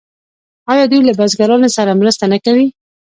[0.71, 2.67] آیا دوی له بزګرانو سره مرسته نه کوي؟